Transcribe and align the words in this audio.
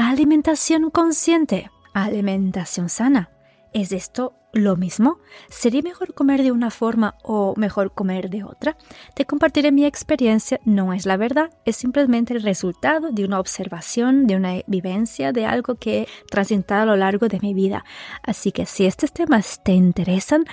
Alimentación 0.00 0.90
consciente, 0.90 1.72
alimentación 1.92 2.88
sana. 2.88 3.30
¿Es 3.72 3.90
esto 3.90 4.32
lo 4.52 4.76
mismo? 4.76 5.18
¿Sería 5.48 5.82
mejor 5.82 6.14
comer 6.14 6.44
de 6.44 6.52
una 6.52 6.70
forma 6.70 7.16
o 7.24 7.54
mejor 7.56 7.92
comer 7.92 8.30
de 8.30 8.44
otra? 8.44 8.76
Te 9.16 9.24
compartiré 9.24 9.72
mi 9.72 9.84
experiencia, 9.84 10.60
no 10.64 10.92
es 10.92 11.04
la 11.04 11.16
verdad, 11.16 11.50
es 11.64 11.74
simplemente 11.74 12.32
el 12.32 12.44
resultado 12.44 13.10
de 13.10 13.24
una 13.24 13.40
observación, 13.40 14.28
de 14.28 14.36
una 14.36 14.62
vivencia, 14.68 15.32
de 15.32 15.46
algo 15.46 15.74
que 15.74 16.02
he 16.02 16.08
transitado 16.30 16.82
a 16.82 16.86
lo 16.86 16.94
largo 16.94 17.26
de 17.26 17.40
mi 17.40 17.52
vida. 17.52 17.84
Así 18.22 18.52
que 18.52 18.66
si 18.66 18.86
estos 18.86 19.12
temas 19.12 19.64
te 19.64 19.72
interesan, 19.72 20.44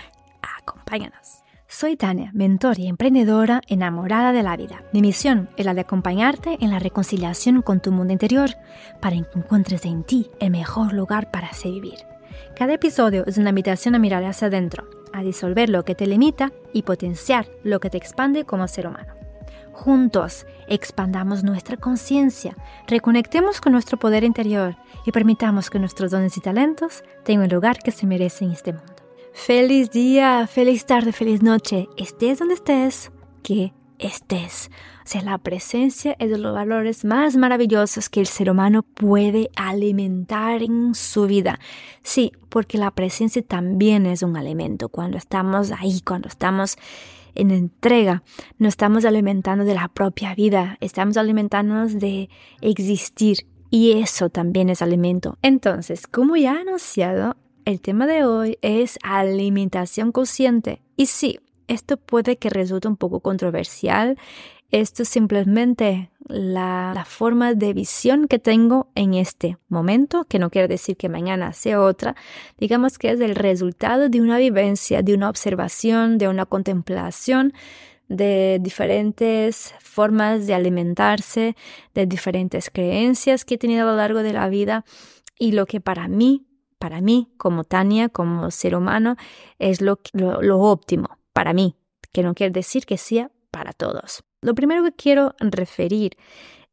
acompáñanos. 0.58 1.45
Soy 1.78 1.98
Tania, 1.98 2.32
mentor 2.34 2.80
y 2.80 2.88
emprendedora 2.88 3.60
enamorada 3.68 4.32
de 4.32 4.44
la 4.44 4.56
vida. 4.56 4.86
Mi 4.94 5.02
misión 5.02 5.50
es 5.58 5.66
la 5.66 5.74
de 5.74 5.82
acompañarte 5.82 6.58
en 6.62 6.72
la 6.72 6.80
reconciliación 6.80 7.62
con 7.62 7.82
tu 7.82 7.92
mundo 7.92 8.14
interior 8.14 8.52
para 9.02 9.18
que 9.18 9.38
encuentres 9.38 9.84
en 9.84 10.06
ti 10.06 10.32
el 10.40 10.52
mejor 10.52 10.94
lugar 10.94 11.32
para 11.32 11.48
así 11.48 11.70
vivir. 11.70 12.08
Cada 12.56 12.76
episodio 12.76 13.26
es 13.28 13.38
una 13.38 13.50
invitación 13.50 13.94
a 13.94 14.00
mirar 14.00 14.24
hacia 14.24 14.48
adentro, 14.48 14.88
a 15.12 15.22
disolver 15.22 15.70
lo 15.70 15.84
que 15.84 15.96
te 15.96 16.08
limita 16.08 16.54
y 16.72 16.84
potenciar 16.84 17.46
lo 17.66 17.82
que 17.82 17.90
te 17.90 17.98
expande 17.98 18.46
como 18.46 18.70
ser 18.70 18.88
humano. 18.88 19.14
Juntos, 19.74 20.46
expandamos 20.70 21.44
nuestra 21.44 21.76
conciencia, 21.76 22.56
reconectemos 22.88 23.60
con 23.60 23.74
nuestro 23.74 24.00
poder 24.00 24.24
interior 24.24 24.78
y 25.06 25.12
permitamos 25.12 25.70
que 25.70 25.80
nuestros 25.80 26.12
dones 26.12 26.38
y 26.38 26.40
talentos 26.40 27.04
tengan 27.26 27.48
el 27.48 27.52
lugar 27.54 27.80
que 27.80 27.92
se 27.92 28.08
merecen 28.08 28.48
en 28.48 28.54
este 28.54 28.72
mundo. 28.72 28.95
Feliz 29.38 29.92
día, 29.92 30.48
feliz 30.48 30.86
tarde, 30.86 31.12
feliz 31.12 31.44
noche, 31.44 31.90
estés 31.98 32.40
donde 32.40 32.54
estés, 32.54 33.12
que 33.44 33.74
estés. 34.00 34.72
O 35.04 35.08
sea, 35.08 35.22
la 35.24 35.38
presencia 35.38 36.16
es 36.20 36.32
de 36.32 36.38
los 36.38 36.54
valores 36.54 37.04
más 37.04 37.36
maravillosos 37.36 38.10
que 38.10 38.22
el 38.22 38.28
ser 38.28 38.50
humano 38.50 38.82
puede 38.82 39.52
alimentar 39.58 40.64
en 40.64 40.96
su 40.96 41.28
vida. 41.28 41.60
Sí, 42.02 42.32
porque 42.48 42.78
la 42.78 42.92
presencia 42.92 43.42
también 43.42 44.06
es 44.06 44.24
un 44.24 44.38
alimento. 44.38 44.88
Cuando 44.88 45.18
estamos 45.18 45.72
ahí, 45.78 46.00
cuando 46.00 46.30
estamos 46.30 46.78
en 47.36 47.52
entrega, 47.52 48.24
no 48.58 48.70
estamos 48.70 49.04
alimentando 49.04 49.66
de 49.66 49.76
la 49.76 49.90
propia 49.90 50.34
vida, 50.34 50.78
estamos 50.80 51.18
alimentándonos 51.18 52.00
de 52.00 52.30
existir. 52.62 53.40
Y 53.70 54.02
eso 54.02 54.30
también 54.30 54.70
es 54.70 54.82
alimento. 54.82 55.38
Entonces, 55.42 56.08
como 56.08 56.38
ya 56.38 56.54
he 56.54 56.62
anunciado, 56.62 57.36
el 57.66 57.82
tema 57.82 58.06
de 58.08 58.24
hoy 58.24 58.58
es 58.62 58.98
alimentación 59.04 60.12
consciente. 60.12 60.82
Y 60.96 61.08
sí, 61.08 61.40
esto 61.68 61.98
puede 61.98 62.38
que 62.38 62.50
resulte 62.50 62.88
un 62.88 62.96
poco 62.96 63.20
controversial. 63.20 64.18
Esto 64.72 65.04
es 65.04 65.10
simplemente 65.10 66.12
la, 66.28 66.92
la, 66.94 67.06
forma 67.06 67.54
de 67.54 67.74
visión 67.74 68.28
que 68.28 68.40
tengo 68.40 68.90
en 68.96 69.16
este 69.16 69.58
momento, 69.68 70.26
que 70.26 70.40
no 70.40 70.50
quiere 70.50 70.68
decir 70.68 70.96
que 70.96 71.10
mañana 71.10 71.54
sea 71.54 71.82
otra. 71.82 72.16
Digamos 72.58 72.98
que 72.98 73.12
es 73.12 73.20
el 73.20 73.36
resultado 73.36 74.10
de 74.10 74.22
una 74.22 74.38
vivencia, 74.38 75.02
de 75.02 75.14
una 75.14 75.30
observación, 75.30 76.18
de 76.18 76.28
una 76.28 76.46
contemplación 76.46 77.54
de 78.08 78.60
diferentes 78.62 79.74
formas 79.80 80.46
de 80.46 80.54
alimentarse, 80.54 81.56
de 81.96 82.06
diferentes 82.06 82.70
creencias 82.70 83.46
que 83.46 83.56
he 83.56 83.58
tenido 83.58 83.88
a 83.88 83.92
lo 83.92 83.98
largo 83.98 84.22
de 84.22 84.34
la 84.34 84.48
vida 84.50 84.86
y 85.40 85.54
lo 85.54 85.66
que 85.66 85.82
para 85.82 86.08
mí 86.08 86.46
para 86.80 87.02
mí, 87.02 87.32
como 87.38 87.64
Tania, 87.64 88.10
como 88.10 88.52
ser 88.52 88.76
humano, 88.76 89.16
es 89.60 89.82
lo, 89.82 90.00
óptimo 90.60 91.18
para 91.34 91.54
mí, 91.54 91.76
que 92.12 92.24
no 92.24 92.34
quiere 92.34 92.52
decir 92.52 92.86
que 92.86 92.98
sea 92.98 93.32
para 93.52 93.74
todos. 93.74 94.24
Lo 94.42 94.54
primero 94.56 94.84
que 94.84 94.92
quiero 94.92 95.36
referir 95.40 96.18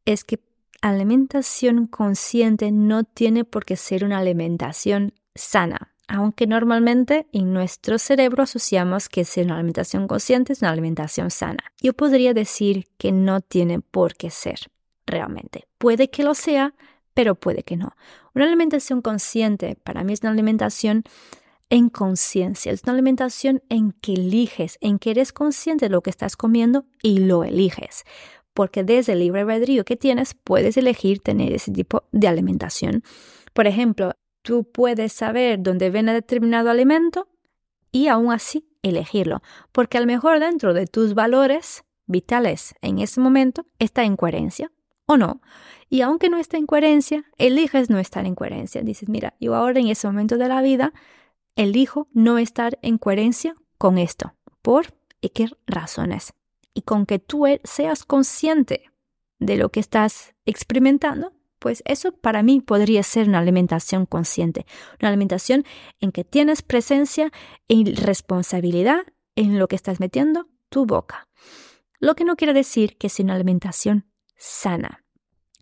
es 0.04 0.24
que 0.24 0.40
alimentación 0.80 1.86
consciente 1.86 2.72
no 2.72 3.04
tiene 3.04 3.44
por 3.44 3.64
qué 3.64 3.76
ser 3.76 4.04
una 4.04 4.18
alimentación 4.18 5.14
sana, 5.34 5.94
aunque 6.08 6.46
normalmente 6.46 7.26
en 7.32 7.52
nuestro 7.52 7.98
cerebro 7.98 8.42
asociamos 8.42 9.08
que 9.08 9.24
ser 9.24 9.46
una 9.46 9.54
alimentación 9.54 10.08
consciente 10.08 10.52
es 10.52 10.60
una 10.60 10.70
alimentación 10.70 11.30
sana. 11.30 11.62
Yo 11.80 11.94
podría 11.94 12.34
decir 12.34 12.86
que 12.98 13.12
no 13.12 13.40
tiene 13.40 13.80
por 13.80 14.14
qué 14.14 14.30
ser 14.30 14.58
realmente. 15.06 15.64
Puede 15.78 16.10
que 16.10 16.24
lo 16.24 16.34
sea, 16.34 16.74
pero 17.14 17.34
puede 17.34 17.62
que 17.62 17.76
no. 17.76 17.94
Una 18.34 18.46
alimentación 18.46 19.02
consciente 19.02 19.76
para 19.82 20.04
mí 20.04 20.12
es 20.12 20.20
una 20.22 20.30
alimentación 20.30 21.04
en 21.70 21.88
conciencia, 21.88 22.70
es 22.70 22.82
una 22.84 22.92
alimentación 22.92 23.62
en 23.68 23.92
que 23.92 24.12
eliges, 24.12 24.76
en 24.80 24.98
que 24.98 25.10
eres 25.10 25.32
consciente 25.32 25.86
de 25.86 25.90
lo 25.90 26.02
que 26.02 26.10
estás 26.10 26.36
comiendo 26.36 26.84
y 27.02 27.20
lo 27.20 27.44
eliges. 27.44 28.04
Porque 28.52 28.84
desde 28.84 29.14
el 29.14 29.20
libre 29.20 29.40
albedrío 29.40 29.84
que 29.84 29.96
tienes 29.96 30.34
puedes 30.34 30.76
elegir 30.76 31.20
tener 31.20 31.52
ese 31.54 31.72
tipo 31.72 32.04
de 32.12 32.28
alimentación. 32.28 33.02
Por 33.54 33.66
ejemplo, 33.66 34.12
tú 34.42 34.64
puedes 34.64 35.14
saber 35.14 35.62
dónde 35.62 35.88
viene 35.88 36.12
determinado 36.12 36.68
alimento 36.68 37.28
y 37.90 38.08
aún 38.08 38.32
así 38.32 38.68
elegirlo, 38.82 39.42
porque 39.70 39.96
a 39.96 40.00
lo 40.00 40.06
mejor 40.06 40.40
dentro 40.40 40.74
de 40.74 40.86
tus 40.86 41.14
valores 41.14 41.84
vitales 42.06 42.74
en 42.82 42.98
ese 42.98 43.20
momento 43.20 43.64
está 43.78 44.04
en 44.04 44.16
coherencia 44.16 44.70
o 45.12 45.16
no. 45.16 45.40
Y 45.88 46.00
aunque 46.00 46.28
no 46.28 46.38
esté 46.38 46.56
en 46.56 46.66
coherencia, 46.66 47.24
eliges 47.38 47.90
no 47.90 47.98
estar 47.98 48.26
en 48.26 48.34
coherencia. 48.34 48.82
Dices, 48.82 49.08
mira, 49.08 49.34
yo 49.40 49.54
ahora 49.54 49.80
en 49.80 49.88
ese 49.88 50.06
momento 50.06 50.38
de 50.38 50.48
la 50.48 50.62
vida 50.62 50.92
elijo 51.56 52.08
no 52.12 52.38
estar 52.38 52.78
en 52.82 52.98
coherencia 52.98 53.54
con 53.78 53.98
esto. 53.98 54.34
¿Por 54.62 54.94
qué 55.34 55.48
razones? 55.66 56.32
Y 56.74 56.82
con 56.82 57.06
que 57.06 57.18
tú 57.18 57.46
e-, 57.46 57.60
seas 57.64 58.04
consciente 58.04 58.90
de 59.38 59.56
lo 59.56 59.70
que 59.70 59.80
estás 59.80 60.34
experimentando, 60.46 61.32
pues 61.58 61.82
eso 61.86 62.12
para 62.12 62.42
mí 62.42 62.60
podría 62.60 63.02
ser 63.02 63.28
una 63.28 63.38
alimentación 63.38 64.06
consciente, 64.06 64.66
una 65.00 65.10
alimentación 65.10 65.64
en 66.00 66.10
que 66.10 66.24
tienes 66.24 66.62
presencia 66.62 67.30
y 67.68 67.92
responsabilidad 67.94 69.02
en 69.36 69.58
lo 69.58 69.68
que 69.68 69.76
estás 69.76 70.00
metiendo 70.00 70.48
tu 70.68 70.86
boca. 70.86 71.28
Lo 72.00 72.16
que 72.16 72.24
no 72.24 72.34
quiere 72.34 72.52
decir 72.52 72.96
que 72.98 73.08
sea 73.08 73.24
una 73.24 73.34
alimentación 73.34 74.06
sana. 74.36 75.01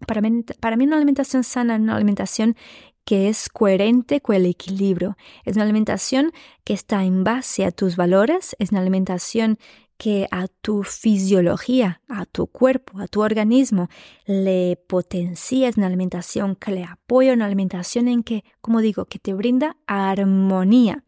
Para 0.07 0.21
mí, 0.21 0.43
para 0.61 0.77
una 0.77 0.97
alimentación 0.97 1.45
sana 1.45 1.75
es 1.75 1.81
una 1.81 1.97
alimentación 1.97 2.57
que 3.05 3.29
es 3.29 3.49
coherente 3.49 4.21
con 4.21 4.37
el 4.37 4.47
equilibrio. 4.47 5.17
Es 5.45 5.57
una 5.57 5.65
alimentación 5.65 6.33
que 6.65 6.75
está 6.75 7.05
en 7.05 7.25
base 7.25 7.65
a 7.65 7.73
tus 7.73 7.97
valores, 7.97 8.55
es 8.59 8.71
una 8.71 8.81
alimentación 8.81 9.59
que 10.01 10.29
a 10.31 10.49
tu 10.49 10.83
fisiología, 10.83 12.01
a 12.09 12.25
tu 12.25 12.47
cuerpo, 12.47 13.01
a 13.01 13.07
tu 13.07 13.21
organismo 13.21 13.89
le 14.25 14.79
potencia, 14.89 15.69
es 15.69 15.77
una 15.77 15.89
alimentación 15.89 16.57
que 16.57 16.71
le 16.71 16.85
apoya, 16.85 17.35
una 17.35 17.45
alimentación 17.45 18.09
en 18.09 18.23
que, 18.23 18.43
como 18.63 18.81
digo, 18.81 19.05
que 19.05 19.19
te 19.19 19.35
brinda 19.35 19.77
armonía. 19.87 21.05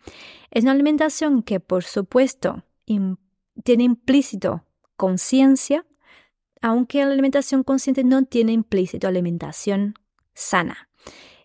Es 0.51 0.65
una 0.65 0.73
alimentación 0.73 1.43
que, 1.43 1.59
por 1.59 1.85
supuesto, 1.85 2.65
tiene 2.85 3.85
implícito 3.85 4.67
conciencia, 4.97 5.87
aunque 6.63 7.05
la 7.05 7.13
alimentación 7.13 7.65
consciente 7.65 8.05
no 8.05 8.25
tiene 8.25 8.53
implícito 8.53 9.09
alimentación 9.09 9.95
sana. 10.33 10.89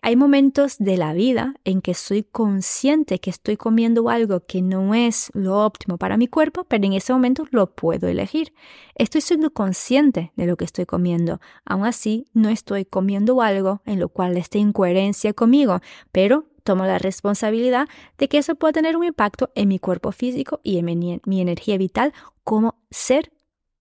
Hay 0.00 0.14
momentos 0.14 0.76
de 0.78 0.96
la 0.96 1.12
vida 1.12 1.54
en 1.64 1.82
que 1.82 1.92
soy 1.92 2.22
consciente 2.22 3.18
que 3.18 3.30
estoy 3.30 3.56
comiendo 3.56 4.08
algo 4.08 4.46
que 4.46 4.62
no 4.62 4.94
es 4.94 5.30
lo 5.34 5.64
óptimo 5.64 5.98
para 5.98 6.16
mi 6.16 6.28
cuerpo, 6.28 6.64
pero 6.64 6.86
en 6.86 6.92
ese 6.92 7.12
momento 7.12 7.46
lo 7.50 7.74
puedo 7.74 8.06
elegir. 8.06 8.54
Estoy 8.94 9.20
siendo 9.20 9.50
consciente 9.50 10.32
de 10.36 10.46
lo 10.46 10.56
que 10.56 10.64
estoy 10.64 10.86
comiendo. 10.86 11.40
Aún 11.64 11.84
así, 11.84 12.26
no 12.32 12.48
estoy 12.48 12.84
comiendo 12.84 13.42
algo 13.42 13.82
en 13.86 13.98
lo 13.98 14.08
cual 14.08 14.36
esté 14.36 14.60
en 14.60 14.72
coherencia 14.72 15.32
conmigo, 15.32 15.80
pero 16.12 16.46
tomo 16.62 16.84
la 16.84 16.98
responsabilidad 16.98 17.88
de 18.18 18.28
que 18.28 18.38
eso 18.38 18.54
pueda 18.54 18.72
tener 18.72 18.96
un 18.96 19.04
impacto 19.04 19.50
en 19.56 19.66
mi 19.66 19.80
cuerpo 19.80 20.12
físico 20.12 20.60
y 20.62 20.78
en 20.78 21.20
mi 21.24 21.40
energía 21.40 21.76
vital 21.76 22.12
como 22.44 22.76
ser 22.90 23.32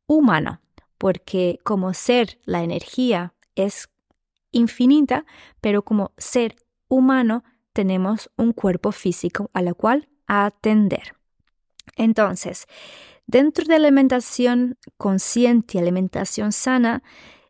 humano 0.07 0.61
porque 0.97 1.59
como 1.63 1.93
ser 1.93 2.39
la 2.45 2.63
energía 2.63 3.33
es 3.55 3.89
infinita, 4.51 5.25
pero 5.61 5.83
como 5.83 6.11
ser 6.17 6.55
humano 6.87 7.43
tenemos 7.73 8.29
un 8.37 8.53
cuerpo 8.53 8.91
físico 8.91 9.49
a 9.53 9.61
la 9.61 9.73
cual 9.73 10.09
atender. 10.25 11.15
Entonces, 11.95 12.65
dentro 13.25 13.65
de 13.65 13.79
la 13.79 13.87
alimentación 13.87 14.77
consciente 14.97 15.77
y 15.77 15.81
alimentación 15.81 16.51
sana, 16.51 17.03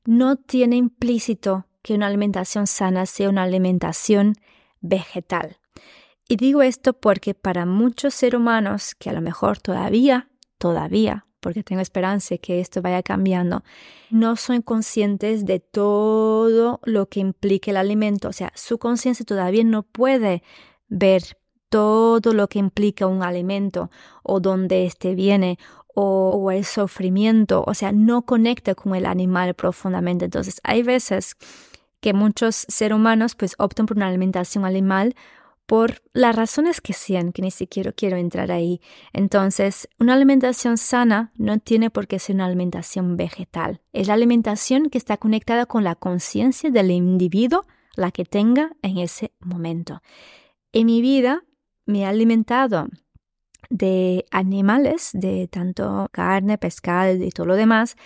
no 0.05 0.37
tiene 0.37 0.75
implícito 0.77 1.67
que 1.81 1.93
una 1.93 2.07
alimentación 2.07 2.67
sana 2.67 3.05
sea 3.05 3.29
una 3.29 3.43
alimentación 3.43 4.33
vegetal. 4.81 5.57
Y 6.27 6.35
digo 6.35 6.61
esto 6.61 6.93
porque 6.93 7.33
para 7.33 7.65
muchos 7.65 8.13
seres 8.13 8.39
humanos 8.39 8.95
que 8.95 9.09
a 9.09 9.13
lo 9.13 9.21
mejor 9.21 9.59
todavía, 9.59 10.29
todavía 10.57 11.26
porque 11.47 11.63
tengo 11.63 11.81
esperanza 11.81 12.35
de 12.35 12.39
que 12.39 12.59
esto 12.59 12.81
vaya 12.81 13.01
cambiando, 13.01 13.63
no 14.09 14.35
son 14.35 14.61
conscientes 14.61 15.45
de 15.45 15.61
todo 15.61 16.81
lo 16.83 17.07
que 17.07 17.21
implica 17.21 17.71
el 17.71 17.77
alimento. 17.77 18.27
O 18.27 18.33
sea, 18.33 18.51
su 18.53 18.79
conciencia 18.79 19.25
todavía 19.25 19.63
no 19.63 19.83
puede 19.83 20.43
ver 20.89 21.37
todo 21.69 22.33
lo 22.33 22.49
que 22.49 22.59
implica 22.59 23.07
un 23.07 23.23
alimento 23.23 23.89
o 24.23 24.41
dónde 24.41 24.85
este 24.85 25.15
viene 25.15 25.57
o, 25.95 26.31
o, 26.31 26.51
el 26.51 26.65
sufrimiento, 26.65 27.63
o 27.65 27.73
sea, 27.73 27.93
no 27.93 28.23
conecta 28.23 28.75
con 28.75 28.93
el 28.93 29.05
animal 29.05 29.53
profundamente. 29.53 30.25
Entonces, 30.25 30.59
hay 30.65 30.83
veces 30.83 31.37
que 32.01 32.11
muchos 32.11 32.65
seres 32.67 32.97
humanos 32.97 33.35
pues 33.35 33.55
optan 33.57 33.85
por 33.85 33.95
una 33.95 34.07
alimentación 34.07 34.65
animal 34.65 35.15
por 35.67 36.01
las 36.13 36.35
razones 36.35 36.79
que 36.81 36.93
sean, 36.93 37.33
que 37.33 37.41
ni 37.41 37.51
siquiera 37.51 37.91
quiero 37.91 38.15
entrar 38.15 38.51
ahí. 38.51 38.81
Entonces, 39.13 39.87
una 39.99 40.13
alimentación 40.13 40.77
sana 40.77 41.33
no 41.35 41.59
tiene 41.59 41.89
por 41.89 42.07
qué 42.07 42.19
ser 42.19 42.35
una 42.35 42.45
alimentación 42.45 43.17
vegetal. 43.17 43.81
Es 43.91 44.07
la 44.07 44.13
alimentación 44.13 44.89
que 44.89 44.97
está 44.97 45.17
conectada 45.17 45.65
con 45.65 45.83
la 45.83 45.95
conciencia 45.95 46.71
del 46.71 46.89
individuo, 46.91 47.67
la 47.95 48.11
que 48.11 48.23
tenga 48.23 48.71
en 48.81 48.97
ese 48.97 49.33
momento. 49.41 50.01
En 50.71 50.85
mi 50.85 51.01
vida 51.01 51.43
me 51.85 51.99
he 51.99 52.05
alimentado 52.05 52.87
de 53.69 54.25
animales, 54.31 55.09
de 55.13 55.49
tanto 55.49 56.07
carne, 56.13 56.57
pescado 56.57 57.13
y 57.13 57.29
todo 57.29 57.45
lo 57.45 57.55
demás, 57.55 57.97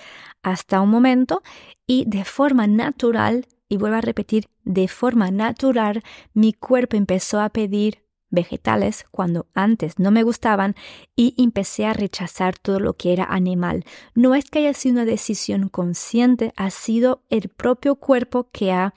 hasta 0.41 0.81
un 0.81 0.89
momento 0.89 1.43
y 1.85 2.05
de 2.07 2.25
forma 2.25 2.65
natural 2.65 3.45
y 3.71 3.77
vuelvo 3.77 3.95
a 3.95 4.01
repetir, 4.01 4.47
de 4.65 4.89
forma 4.89 5.31
natural, 5.31 6.03
mi 6.33 6.51
cuerpo 6.51 6.97
empezó 6.97 7.39
a 7.39 7.47
pedir 7.47 8.03
vegetales 8.29 9.05
cuando 9.11 9.47
antes 9.53 9.97
no 9.97 10.11
me 10.11 10.23
gustaban 10.23 10.75
y 11.15 11.41
empecé 11.41 11.85
a 11.85 11.93
rechazar 11.93 12.57
todo 12.57 12.81
lo 12.81 12.95
que 12.95 13.13
era 13.13 13.23
animal. 13.23 13.85
No 14.13 14.35
es 14.35 14.49
que 14.49 14.59
haya 14.59 14.73
sido 14.73 14.95
una 14.95 15.05
decisión 15.05 15.69
consciente, 15.69 16.51
ha 16.57 16.69
sido 16.69 17.23
el 17.29 17.47
propio 17.47 17.95
cuerpo 17.95 18.49
que 18.51 18.73
ha 18.73 18.93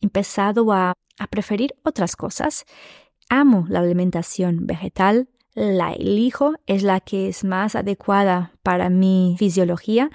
empezado 0.00 0.72
a, 0.72 0.94
a 1.20 1.26
preferir 1.28 1.76
otras 1.84 2.16
cosas. 2.16 2.64
Amo 3.28 3.64
la 3.68 3.78
alimentación 3.78 4.66
vegetal, 4.66 5.28
la 5.54 5.92
elijo, 5.92 6.54
es 6.66 6.82
la 6.82 6.98
que 6.98 7.28
es 7.28 7.44
más 7.44 7.76
adecuada 7.76 8.50
para 8.64 8.90
mi 8.90 9.36
fisiología 9.38 10.10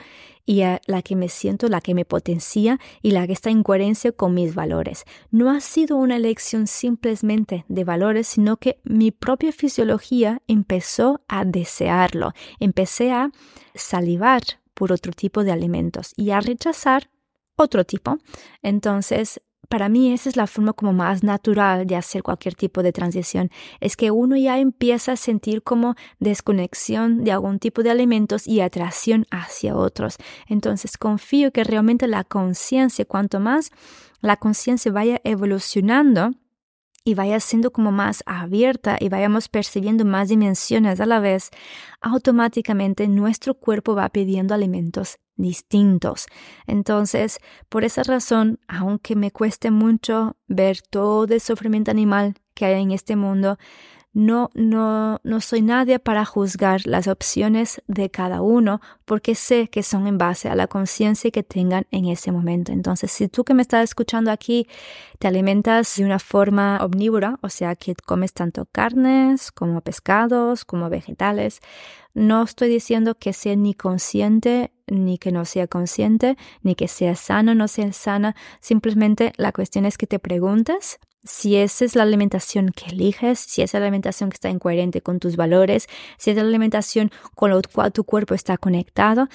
y 0.45 0.61
la 0.61 1.01
que 1.01 1.15
me 1.15 1.29
siento, 1.29 1.67
la 1.67 1.81
que 1.81 1.93
me 1.93 2.05
potencia 2.05 2.79
y 3.01 3.11
la 3.11 3.27
que 3.27 3.33
está 3.33 3.49
en 3.49 3.63
coherencia 3.63 4.11
con 4.11 4.33
mis 4.33 4.55
valores. 4.55 5.05
No 5.29 5.49
ha 5.49 5.61
sido 5.61 5.97
una 5.97 6.15
elección 6.15 6.67
simplemente 6.67 7.65
de 7.67 7.83
valores, 7.83 8.27
sino 8.27 8.57
que 8.57 8.79
mi 8.83 9.11
propia 9.11 9.51
fisiología 9.51 10.41
empezó 10.47 11.21
a 11.27 11.45
desearlo. 11.45 12.33
Empecé 12.59 13.11
a 13.11 13.31
salivar 13.75 14.41
por 14.73 14.91
otro 14.91 15.11
tipo 15.11 15.43
de 15.43 15.51
alimentos 15.51 16.13
y 16.15 16.31
a 16.31 16.39
rechazar 16.39 17.09
otro 17.55 17.85
tipo. 17.85 18.17
Entonces, 18.61 19.41
para 19.71 19.87
mí 19.87 20.11
esa 20.11 20.27
es 20.27 20.35
la 20.35 20.47
forma 20.47 20.73
como 20.73 20.91
más 20.91 21.23
natural 21.23 21.87
de 21.87 21.95
hacer 21.95 22.23
cualquier 22.23 22.55
tipo 22.55 22.83
de 22.83 22.91
transición. 22.91 23.49
Es 23.79 23.95
que 23.95 24.11
uno 24.11 24.35
ya 24.35 24.59
empieza 24.59 25.13
a 25.13 25.15
sentir 25.15 25.63
como 25.63 25.95
desconexión 26.19 27.23
de 27.23 27.31
algún 27.31 27.57
tipo 27.57 27.81
de 27.81 27.89
alimentos 27.89 28.47
y 28.47 28.59
atracción 28.59 29.25
hacia 29.31 29.77
otros. 29.77 30.17
Entonces 30.47 30.97
confío 30.97 31.51
que 31.53 31.63
realmente 31.63 32.07
la 32.07 32.25
conciencia, 32.25 33.05
cuanto 33.05 33.39
más 33.39 33.71
la 34.19 34.35
conciencia 34.35 34.91
vaya 34.91 35.21
evolucionando, 35.23 36.31
y 37.03 37.15
vaya 37.15 37.39
siendo 37.39 37.71
como 37.71 37.91
más 37.91 38.21
abierta 38.27 38.97
y 38.99 39.09
vayamos 39.09 39.47
percibiendo 39.47 40.05
más 40.05 40.29
dimensiones 40.29 40.99
a 40.99 41.07
la 41.07 41.19
vez, 41.19 41.49
automáticamente 41.99 43.07
nuestro 43.07 43.55
cuerpo 43.55 43.95
va 43.95 44.07
pidiendo 44.09 44.53
alimentos 44.53 45.17
distintos. 45.41 46.27
Entonces, 46.67 47.39
por 47.69 47.83
esa 47.83 48.03
razón, 48.03 48.59
aunque 48.67 49.15
me 49.15 49.31
cueste 49.31 49.71
mucho 49.71 50.37
ver 50.47 50.81
todo 50.81 51.33
el 51.33 51.41
sufrimiento 51.41 51.91
animal 51.91 52.35
que 52.53 52.65
hay 52.65 52.81
en 52.81 52.91
este 52.91 53.15
mundo, 53.15 53.57
no, 54.13 54.49
no, 54.53 55.19
no 55.23 55.39
soy 55.39 55.61
nadie 55.61 55.97
para 55.99 56.25
juzgar 56.25 56.81
las 56.85 57.07
opciones 57.07 57.81
de 57.87 58.11
cada 58.11 58.41
uno 58.41 58.81
porque 59.05 59.35
sé 59.35 59.69
que 59.69 59.83
son 59.83 60.05
en 60.05 60.17
base 60.17 60.49
a 60.49 60.55
la 60.55 60.67
conciencia 60.67 61.31
que 61.31 61.43
tengan 61.43 61.87
en 61.91 62.05
ese 62.05 62.31
momento. 62.31 62.73
Entonces, 62.73 63.11
si 63.11 63.29
tú 63.29 63.45
que 63.45 63.53
me 63.53 63.61
estás 63.61 63.85
escuchando 63.85 64.29
aquí 64.31 64.67
te 65.19 65.27
alimentas 65.27 65.95
de 65.95 66.03
una 66.03 66.19
forma 66.19 66.79
omnívora, 66.83 67.39
o 67.41 67.47
sea, 67.47 67.75
que 67.75 67.95
comes 67.95 68.33
tanto 68.33 68.65
carnes 68.65 69.51
como 69.51 69.79
pescados, 69.79 70.65
como 70.65 70.89
vegetales, 70.89 71.61
no 72.13 72.43
estoy 72.43 72.67
diciendo 72.67 73.15
que 73.15 73.31
sea 73.31 73.55
ni 73.55 73.73
consciente 73.73 74.73
ni 74.91 75.17
que 75.17 75.31
no 75.31 75.45
sea 75.45 75.67
consciente, 75.67 76.37
ni 76.61 76.75
que 76.75 76.87
sea 76.87 77.15
sano 77.15 77.53
o 77.53 77.55
no 77.55 77.67
sea 77.67 77.93
sana. 77.93 78.35
Simplemente 78.59 79.31
la 79.37 79.51
cuestión 79.51 79.85
es 79.85 79.97
que 79.97 80.05
te 80.05 80.19
preguntes 80.19 80.99
si 81.23 81.55
esa 81.55 81.85
es 81.85 81.95
la 81.95 82.03
alimentación 82.03 82.69
que 82.69 82.89
eliges, 82.89 83.39
si 83.39 83.61
esa 83.61 83.77
es 83.77 83.81
la 83.81 83.87
alimentación 83.87 84.29
que 84.29 84.35
está 84.35 84.49
en 84.49 84.59
coherente 84.59 85.01
con 85.01 85.19
tus 85.19 85.35
valores, 85.37 85.87
si 86.17 86.31
es 86.31 86.35
la 86.35 86.41
alimentación 86.41 87.09
con 87.35 87.51
la 87.51 87.61
cual 87.73 87.93
tu 87.93 88.03
cuerpo 88.03 88.33
está 88.33 88.57
conectado 88.57 89.29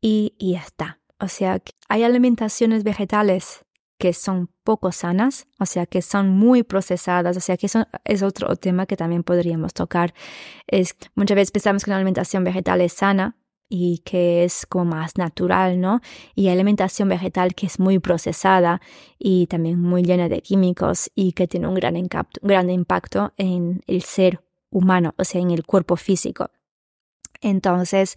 y, 0.00 0.34
y 0.38 0.54
está. 0.54 1.00
O 1.18 1.28
sea, 1.28 1.60
hay 1.88 2.04
alimentaciones 2.04 2.84
vegetales 2.84 3.64
que 3.98 4.12
son 4.14 4.48
poco 4.64 4.92
sanas, 4.92 5.46
o 5.58 5.66
sea, 5.66 5.86
que 5.86 6.02
son 6.02 6.30
muy 6.30 6.62
procesadas, 6.62 7.36
o 7.36 7.40
sea, 7.40 7.56
que 7.56 7.66
eso 7.66 7.86
es 8.04 8.22
otro 8.22 8.56
tema 8.56 8.86
que 8.86 8.96
también 8.96 9.22
podríamos 9.22 9.74
tocar. 9.74 10.14
Es, 10.66 10.96
muchas 11.14 11.34
veces 11.34 11.50
pensamos 11.50 11.84
que 11.84 11.90
una 11.90 11.96
alimentación 11.96 12.44
vegetal 12.44 12.80
es 12.80 12.94
sana, 12.94 13.36
y 13.70 13.98
que 14.04 14.44
es 14.44 14.66
como 14.66 14.84
más 14.96 15.16
natural, 15.16 15.80
¿no? 15.80 16.00
Y 16.34 16.48
alimentación 16.48 17.08
vegetal 17.08 17.54
que 17.54 17.66
es 17.66 17.78
muy 17.78 18.00
procesada 18.00 18.82
y 19.18 19.46
también 19.46 19.80
muy 19.80 20.02
llena 20.02 20.28
de 20.28 20.42
químicos 20.42 21.10
y 21.14 21.32
que 21.32 21.46
tiene 21.46 21.68
un 21.68 21.74
gran, 21.74 21.94
gran 22.42 22.68
impacto 22.68 23.32
en 23.38 23.80
el 23.86 24.02
ser 24.02 24.42
humano, 24.70 25.14
o 25.16 25.24
sea, 25.24 25.40
en 25.40 25.52
el 25.52 25.64
cuerpo 25.64 25.96
físico. 25.96 26.50
Entonces, 27.40 28.16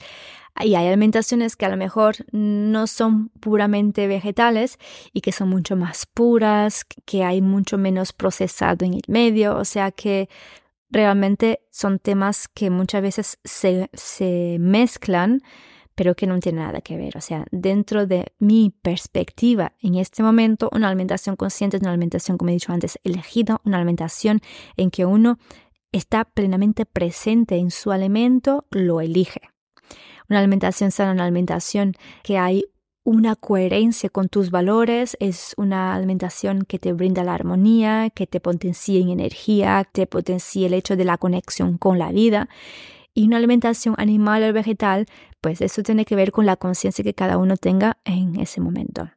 hay 0.56 0.76
alimentaciones 0.76 1.56
que 1.56 1.66
a 1.66 1.70
lo 1.70 1.78
mejor 1.78 2.16
no 2.32 2.88
son 2.88 3.30
puramente 3.40 4.08
vegetales 4.08 4.78
y 5.14 5.22
que 5.22 5.32
son 5.32 5.50
mucho 5.50 5.76
más 5.76 6.06
puras, 6.06 6.84
que 7.06 7.24
hay 7.24 7.42
mucho 7.42 7.78
menos 7.78 8.12
procesado 8.12 8.86
en 8.86 8.96
el 8.96 9.04
medio, 9.08 9.56
o 9.56 9.66
sea 9.66 9.92
que 9.92 10.30
realmente 10.94 11.62
son 11.72 12.00
temas 12.00 12.48
que 12.48 12.70
muchas 12.70 13.02
veces 13.02 13.40
se, 13.44 13.90
se 13.94 14.58
mezclan, 14.60 15.42
pero 15.96 16.16
que 16.16 16.28
no 16.28 16.40
tienen 16.40 16.64
nada 16.64 16.82
que 16.82 16.98
ver. 16.98 17.18
O 17.18 17.22
sea, 17.22 17.46
dentro 17.52 18.06
de 18.08 18.34
mi 18.40 18.74
perspectiva 18.82 19.74
en 19.82 19.96
este 19.96 20.24
momento, 20.24 20.70
una 20.72 20.88
alimentación 20.88 21.36
consciente 21.36 21.78
es 21.78 21.82
una 21.82 21.92
alimentación, 21.92 22.38
como 22.38 22.52
he 22.52 22.54
dicho 22.54 22.72
antes, 22.72 23.00
elegida, 23.04 23.60
una 23.66 23.78
alimentación 23.78 24.40
en 24.78 24.92
que 24.92 25.06
uno 25.06 25.40
está 25.92 26.26
plenamente 26.26 26.86
presente 26.86 27.58
en 27.58 27.72
su 27.72 27.92
alimento, 27.92 28.66
lo 28.72 29.02
elige. 29.02 29.42
Una 30.30 30.40
alimentación 30.40 30.92
sana, 30.92 31.12
una 31.12 31.24
alimentación 31.24 31.94
que 32.24 32.38
hay 32.38 32.66
una 33.04 33.36
coherencia 33.36 34.10
con 34.10 34.30
tus 34.30 34.50
valores, 34.50 35.18
es 35.20 35.54
una 35.58 35.94
alimentación 35.94 36.64
que 36.64 36.80
te 36.80 36.94
brinda 36.94 37.24
la 37.24 37.34
armonía, 37.34 38.10
que 38.10 38.28
te 38.28 38.40
potencia 38.40 39.00
en 39.00 39.10
energía, 39.10 39.88
te 39.92 40.08
potencia 40.08 40.68
el 40.68 40.74
hecho 40.74 40.96
de 40.96 41.06
la 41.06 41.18
conexión 41.18 41.78
con 41.78 42.00
la 42.00 42.12
vida. 42.12 42.48
Y 43.14 43.28
una 43.28 43.38
alimentación 43.38 43.96
animal 43.98 44.44
o 44.44 44.54
vegetal, 44.54 45.06
pues 45.42 45.62
eso 45.62 45.84
tiene 45.84 46.06
que 46.06 46.16
ver 46.16 46.32
con 46.32 46.46
la 46.46 46.56
conciencia 46.56 47.04
que 47.04 47.14
cada 47.14 47.38
uno 47.38 47.58
tenga 47.58 47.98
en 48.06 48.40
ese 48.40 48.62
momento. 48.62 49.12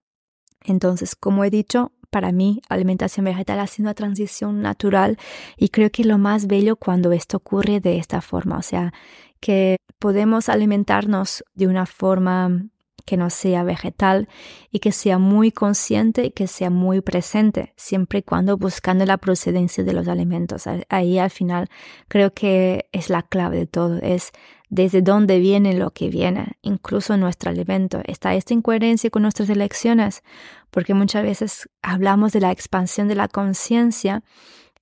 Entonces, 0.64 1.14
como 1.14 1.44
he 1.44 1.50
dicho, 1.50 1.92
para 2.10 2.32
mí 2.32 2.60
alimentación 2.68 3.24
vegetal 3.24 3.60
ha 3.60 3.66
sido 3.66 3.86
una 3.86 3.94
transición 3.94 4.62
natural 4.62 5.16
y 5.56 5.68
creo 5.68 5.90
que 5.90 6.04
lo 6.04 6.18
más 6.18 6.46
bello 6.46 6.76
cuando 6.76 7.12
esto 7.12 7.36
ocurre 7.36 7.80
de 7.80 7.98
esta 7.98 8.20
forma, 8.20 8.58
o 8.58 8.62
sea, 8.62 8.92
que 9.40 9.76
podemos 9.98 10.48
alimentarnos 10.48 11.44
de 11.54 11.66
una 11.66 11.86
forma 11.86 12.68
que 13.06 13.16
no 13.16 13.30
sea 13.30 13.62
vegetal 13.62 14.28
y 14.70 14.80
que 14.80 14.92
sea 14.92 15.18
muy 15.18 15.52
consciente 15.52 16.26
y 16.26 16.30
que 16.32 16.46
sea 16.46 16.68
muy 16.68 17.00
presente, 17.00 17.72
siempre 17.76 18.18
y 18.18 18.22
cuando 18.22 18.58
buscando 18.58 19.06
la 19.06 19.16
procedencia 19.16 19.84
de 19.84 19.92
los 19.94 20.08
alimentos. 20.08 20.64
Ahí 20.90 21.18
al 21.18 21.30
final 21.30 21.68
creo 22.08 22.34
que 22.34 22.88
es 22.92 23.08
la 23.08 23.22
clave 23.22 23.60
de 23.60 23.66
todo, 23.66 23.98
es 24.02 24.32
desde 24.68 25.00
dónde 25.00 25.38
viene 25.38 25.74
lo 25.74 25.92
que 25.92 26.08
viene, 26.08 26.56
incluso 26.60 27.16
nuestro 27.16 27.50
alimento. 27.50 28.02
¿Está 28.04 28.34
esta 28.34 28.52
incoherencia 28.52 29.08
con 29.10 29.22
nuestras 29.22 29.48
elecciones? 29.48 30.22
Porque 30.70 30.92
muchas 30.92 31.22
veces 31.22 31.68
hablamos 31.82 32.32
de 32.32 32.40
la 32.40 32.50
expansión 32.50 33.06
de 33.06 33.14
la 33.14 33.28
conciencia 33.28 34.24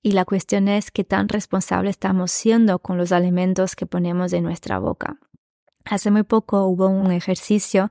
y 0.01 0.11
la 0.13 0.25
cuestión 0.25 0.67
es 0.67 0.89
qué 0.91 1.03
tan 1.03 1.29
responsable 1.29 1.91
estamos 1.91 2.31
siendo 2.31 2.79
con 2.79 2.97
los 2.97 3.11
alimentos 3.11 3.75
que 3.75 3.85
ponemos 3.85 4.33
en 4.33 4.43
nuestra 4.43 4.79
boca. 4.79 5.17
Hace 5.85 6.11
muy 6.11 6.23
poco 6.23 6.65
hubo 6.65 6.87
un 6.87 7.11
ejercicio 7.11 7.89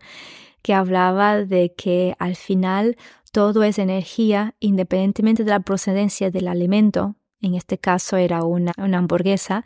que 0.63 0.75
hablaba 0.75 1.45
de 1.45 1.75
que 1.75 2.17
al 2.19 2.37
final 2.37 2.97
todo 3.33 3.63
es 3.63 3.79
energía 3.79 4.55
independientemente 4.61 5.45
de 5.45 5.51
la 5.51 5.61
procedencia 5.61 6.31
del 6.31 6.49
alimento. 6.49 7.17
En 7.41 7.55
este 7.55 7.79
caso 7.79 8.17
era 8.17 8.43
una, 8.45 8.73
hamburguesa 8.77 9.65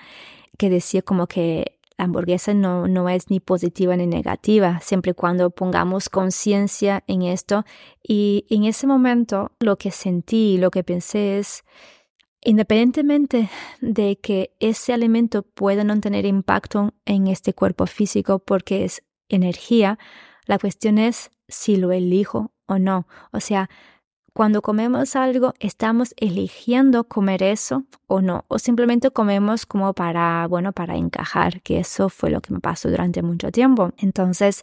que 0.58 0.68
decía 0.68 1.02
como 1.02 1.26
que 1.26 1.78
la 1.96 2.06
hamburguesa 2.06 2.54
no, 2.54 2.88
no 2.88 3.08
es 3.08 3.30
ni 3.30 3.40
positiva 3.40 3.96
ni 3.96 4.06
negativa, 4.06 4.80
siempre 4.80 5.12
y 5.12 5.14
cuando 5.14 5.50
pongamos 5.50 6.08
conciencia 6.08 7.04
en 7.06 7.22
esto. 7.22 7.64
Y 8.02 8.46
en 8.50 8.64
ese 8.64 8.86
momento 8.86 9.52
lo 9.60 9.76
que 9.76 9.90
sentí, 9.90 10.58
lo 10.58 10.70
que 10.70 10.84
pensé 10.84 11.38
es, 11.38 11.64
Independientemente 12.48 13.50
de 13.82 14.16
que 14.20 14.56
ese 14.58 14.94
alimento 14.94 15.42
pueda 15.42 15.84
no 15.84 16.00
tener 16.00 16.24
impacto 16.24 16.94
en 17.04 17.26
este 17.26 17.52
cuerpo 17.52 17.84
físico 17.84 18.38
porque 18.38 18.86
es 18.86 19.02
energía, 19.28 19.98
la 20.46 20.58
cuestión 20.58 20.96
es 20.96 21.30
si 21.46 21.76
lo 21.76 21.92
elijo 21.92 22.54
o 22.64 22.78
no. 22.78 23.06
O 23.32 23.40
sea, 23.40 23.68
cuando 24.32 24.62
comemos 24.62 25.14
algo, 25.14 25.52
estamos 25.60 26.14
eligiendo 26.16 27.04
comer 27.04 27.42
eso 27.42 27.84
o 28.06 28.22
no, 28.22 28.46
o 28.48 28.58
simplemente 28.58 29.10
comemos 29.10 29.66
como 29.66 29.92
para, 29.92 30.46
bueno, 30.48 30.72
para 30.72 30.96
encajar, 30.96 31.60
que 31.60 31.80
eso 31.80 32.08
fue 32.08 32.30
lo 32.30 32.40
que 32.40 32.54
me 32.54 32.60
pasó 32.60 32.88
durante 32.88 33.20
mucho 33.20 33.52
tiempo. 33.52 33.92
Entonces, 33.98 34.62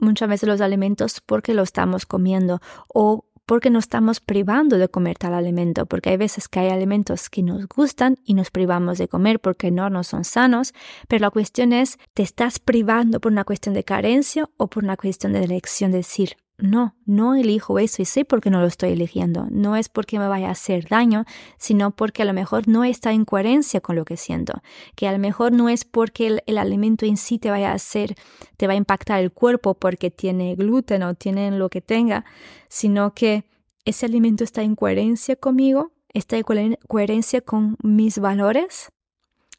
muchas 0.00 0.28
veces 0.28 0.48
los 0.48 0.60
alimentos 0.60 1.20
porque 1.24 1.54
lo 1.54 1.62
estamos 1.62 2.04
comiendo 2.04 2.60
o 2.88 3.26
porque 3.52 3.68
nos 3.68 3.84
estamos 3.84 4.20
privando 4.20 4.78
de 4.78 4.88
comer 4.88 5.18
tal 5.18 5.34
alimento, 5.34 5.84
porque 5.84 6.08
hay 6.08 6.16
veces 6.16 6.48
que 6.48 6.60
hay 6.60 6.70
alimentos 6.70 7.28
que 7.28 7.42
nos 7.42 7.68
gustan 7.68 8.16
y 8.24 8.32
nos 8.32 8.50
privamos 8.50 8.96
de 8.96 9.08
comer 9.08 9.40
porque 9.40 9.70
no 9.70 9.90
nos 9.90 10.06
son 10.06 10.24
sanos, 10.24 10.72
pero 11.06 11.20
la 11.20 11.30
cuestión 11.30 11.74
es, 11.74 11.98
¿te 12.14 12.22
estás 12.22 12.58
privando 12.58 13.20
por 13.20 13.30
una 13.30 13.44
cuestión 13.44 13.74
de 13.74 13.84
carencia 13.84 14.48
o 14.56 14.68
por 14.68 14.84
una 14.84 14.96
cuestión 14.96 15.34
de 15.34 15.44
elección 15.44 15.90
de 15.90 15.98
decir, 15.98 16.36
no, 16.58 16.94
no 17.06 17.34
elijo 17.34 17.78
eso 17.78 18.02
y 18.02 18.04
sé 18.04 18.24
por 18.24 18.40
qué 18.40 18.50
no 18.50 18.60
lo 18.60 18.66
estoy 18.66 18.90
eligiendo. 18.90 19.46
No 19.50 19.74
es 19.76 19.88
porque 19.88 20.18
me 20.18 20.28
vaya 20.28 20.48
a 20.48 20.52
hacer 20.52 20.86
daño, 20.88 21.24
sino 21.58 21.90
porque 21.90 22.22
a 22.22 22.24
lo 22.24 22.32
mejor 22.32 22.68
no 22.68 22.84
está 22.84 23.12
en 23.12 23.24
coherencia 23.24 23.80
con 23.80 23.96
lo 23.96 24.04
que 24.04 24.16
siento. 24.16 24.62
Que 24.94 25.08
a 25.08 25.12
lo 25.12 25.18
mejor 25.18 25.52
no 25.52 25.68
es 25.68 25.84
porque 25.84 26.40
el, 26.46 26.58
alimento 26.58 27.04
en 27.04 27.16
sí 27.16 27.38
te 27.38 27.50
vaya 27.50 27.72
a 27.72 27.74
hacer, 27.74 28.14
te 28.56 28.66
va 28.66 28.74
a 28.74 28.76
impactar 28.76 29.20
el 29.20 29.32
cuerpo 29.32 29.74
porque 29.74 30.10
tiene 30.10 30.54
gluten 30.54 31.02
o 31.02 31.14
tiene 31.14 31.50
lo 31.50 31.68
que 31.68 31.80
tenga, 31.80 32.24
sino 32.68 33.12
que 33.12 33.44
ese 33.84 34.06
alimento 34.06 34.44
está 34.44 34.62
en 34.62 34.76
coherencia 34.76 35.34
conmigo, 35.34 35.92
está 36.14 36.36
en 36.36 36.76
coherencia 36.86 37.40
con 37.40 37.76
mis 37.82 38.18
valores 38.18 38.92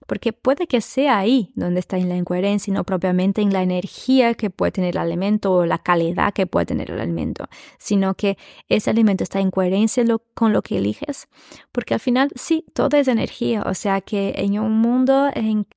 porque 0.07 0.33
puede 0.33 0.67
que 0.67 0.81
sea 0.81 1.17
ahí 1.17 1.51
donde 1.55 1.79
está 1.79 1.97
en 1.97 2.09
la 2.09 2.17
incoherencia 2.17 2.71
y 2.71 2.73
no 2.73 2.83
propiamente 2.83 3.41
en 3.41 3.53
la 3.53 3.63
energía 3.63 4.33
que 4.33 4.49
puede 4.49 4.71
tener 4.71 4.91
el 4.91 5.01
alimento 5.01 5.53
o 5.53 5.65
la 5.65 5.77
calidad 5.77 6.33
que 6.33 6.47
puede 6.47 6.65
tener 6.65 6.91
el 6.91 6.99
alimento, 6.99 7.47
sino 7.77 8.13
que 8.15 8.37
ese 8.69 8.89
alimento 8.89 9.23
está 9.23 9.39
en 9.39 9.51
coherencia 9.51 10.03
con 10.33 10.53
lo 10.53 10.61
que 10.61 10.77
eliges, 10.77 11.27
porque 11.71 11.93
al 11.93 11.99
final 11.99 12.29
sí, 12.35 12.65
todo 12.73 12.97
es 12.97 13.07
energía, 13.07 13.63
o 13.65 13.73
sea 13.73 14.01
que 14.01 14.33
en 14.37 14.59
un 14.59 14.79
mundo 14.79 15.29
en 15.33 15.67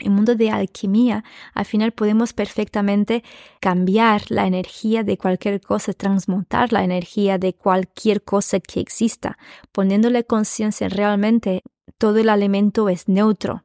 el 0.00 0.10
mundo 0.10 0.34
de 0.34 0.50
alquimia, 0.50 1.24
al 1.54 1.64
final 1.64 1.92
podemos 1.92 2.32
perfectamente 2.32 3.22
cambiar 3.60 4.22
la 4.28 4.46
energía 4.46 5.04
de 5.04 5.18
cualquier 5.18 5.60
cosa, 5.60 5.92
transmutar 5.92 6.72
la 6.72 6.84
energía 6.84 7.38
de 7.38 7.54
cualquier 7.54 8.22
cosa 8.22 8.60
que 8.60 8.80
exista, 8.80 9.38
poniéndole 9.72 10.24
conciencia 10.24 10.88
realmente 10.88 11.62
todo 11.98 12.18
el 12.18 12.30
alimento 12.30 12.88
es 12.88 13.08
neutro, 13.08 13.64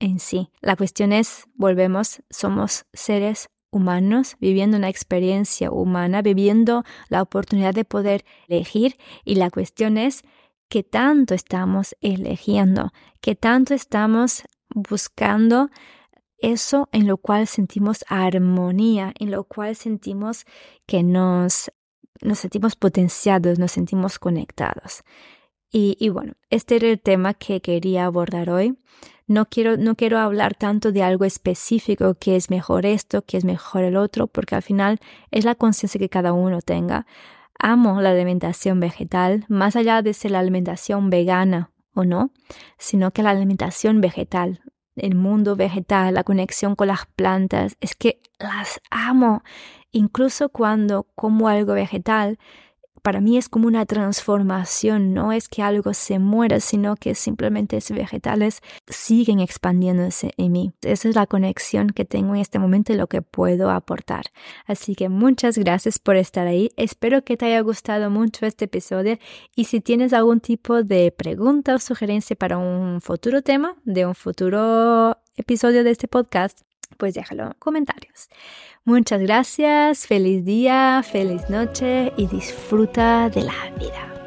en 0.00 0.18
sí. 0.18 0.50
La 0.60 0.74
cuestión 0.74 1.12
es, 1.12 1.44
volvemos, 1.54 2.22
somos 2.30 2.86
seres 2.92 3.48
humanos 3.70 4.36
viviendo 4.40 4.76
una 4.76 4.88
experiencia 4.88 5.70
humana, 5.70 6.22
viviendo 6.22 6.84
la 7.08 7.22
oportunidad 7.22 7.72
de 7.72 7.84
poder 7.84 8.24
elegir 8.48 8.96
y 9.24 9.36
la 9.36 9.50
cuestión 9.50 9.96
es 9.96 10.22
qué 10.68 10.82
tanto 10.82 11.34
estamos 11.34 11.96
eligiendo, 12.00 12.92
qué 13.20 13.34
tanto 13.34 13.74
estamos 13.74 14.42
buscando 14.74 15.70
eso 16.38 16.88
en 16.92 17.06
lo 17.06 17.18
cual 17.18 17.46
sentimos 17.46 18.04
armonía, 18.08 19.12
en 19.18 19.30
lo 19.30 19.44
cual 19.44 19.76
sentimos 19.76 20.46
que 20.86 21.02
nos, 21.02 21.70
nos 22.22 22.38
sentimos 22.38 22.76
potenciados, 22.76 23.58
nos 23.58 23.72
sentimos 23.72 24.18
conectados. 24.18 25.02
Y, 25.70 25.96
y 26.00 26.08
bueno, 26.08 26.32
este 26.48 26.76
era 26.76 26.88
el 26.88 27.00
tema 27.00 27.34
que 27.34 27.60
quería 27.60 28.06
abordar 28.06 28.50
hoy. 28.50 28.76
No 29.30 29.46
quiero, 29.46 29.76
no 29.76 29.94
quiero 29.94 30.18
hablar 30.18 30.56
tanto 30.56 30.90
de 30.90 31.04
algo 31.04 31.24
específico, 31.24 32.16
que 32.16 32.34
es 32.34 32.50
mejor 32.50 32.84
esto, 32.84 33.22
que 33.22 33.36
es 33.36 33.44
mejor 33.44 33.84
el 33.84 33.96
otro, 33.96 34.26
porque 34.26 34.56
al 34.56 34.62
final 34.62 34.98
es 35.30 35.44
la 35.44 35.54
conciencia 35.54 36.00
que 36.00 36.08
cada 36.08 36.32
uno 36.32 36.62
tenga. 36.62 37.06
Amo 37.56 38.00
la 38.00 38.10
alimentación 38.10 38.80
vegetal, 38.80 39.44
más 39.46 39.76
allá 39.76 40.02
de 40.02 40.14
ser 40.14 40.32
la 40.32 40.40
alimentación 40.40 41.10
vegana 41.10 41.70
o 41.94 42.04
no, 42.04 42.32
sino 42.76 43.12
que 43.12 43.22
la 43.22 43.30
alimentación 43.30 44.00
vegetal, 44.00 44.62
el 44.96 45.14
mundo 45.14 45.54
vegetal, 45.54 46.12
la 46.12 46.24
conexión 46.24 46.74
con 46.74 46.88
las 46.88 47.06
plantas, 47.06 47.76
es 47.80 47.94
que 47.94 48.20
las 48.40 48.80
amo. 48.90 49.44
Incluso 49.92 50.48
cuando 50.48 51.06
como 51.14 51.46
algo 51.46 51.74
vegetal, 51.74 52.40
para 53.02 53.20
mí 53.20 53.36
es 53.36 53.48
como 53.48 53.66
una 53.66 53.86
transformación, 53.86 55.14
no 55.14 55.32
es 55.32 55.48
que 55.48 55.62
algo 55.62 55.94
se 55.94 56.18
muera, 56.18 56.60
sino 56.60 56.96
que 56.96 57.14
simplemente 57.14 57.76
esos 57.76 57.96
vegetales 57.96 58.60
siguen 58.86 59.40
expandiéndose 59.40 60.32
en 60.36 60.52
mí. 60.52 60.72
Esa 60.82 61.08
es 61.08 61.14
la 61.14 61.26
conexión 61.26 61.90
que 61.90 62.04
tengo 62.04 62.34
en 62.34 62.40
este 62.40 62.58
momento 62.58 62.92
y 62.92 62.96
lo 62.96 63.06
que 63.06 63.22
puedo 63.22 63.70
aportar. 63.70 64.26
Así 64.66 64.94
que 64.94 65.08
muchas 65.08 65.58
gracias 65.58 65.98
por 65.98 66.16
estar 66.16 66.46
ahí. 66.46 66.70
Espero 66.76 67.24
que 67.24 67.36
te 67.36 67.46
haya 67.46 67.60
gustado 67.60 68.10
mucho 68.10 68.46
este 68.46 68.66
episodio 68.66 69.18
y 69.54 69.64
si 69.64 69.80
tienes 69.80 70.12
algún 70.12 70.40
tipo 70.40 70.82
de 70.82 71.12
pregunta 71.12 71.74
o 71.74 71.78
sugerencia 71.78 72.36
para 72.36 72.58
un 72.58 73.00
futuro 73.00 73.42
tema 73.42 73.76
de 73.84 74.06
un 74.06 74.14
futuro 74.14 75.16
episodio 75.36 75.84
de 75.84 75.90
este 75.90 76.08
podcast, 76.08 76.60
pues 76.96 77.14
déjalo 77.14 77.44
en 77.44 77.52
comentarios. 77.58 78.28
Muchas 78.84 79.20
gracias, 79.20 80.06
feliz 80.06 80.44
día, 80.44 81.02
feliz 81.02 81.48
noche 81.50 82.12
y 82.16 82.26
disfruta 82.26 83.28
de 83.28 83.42
la 83.42 83.70
vida. 83.78 84.19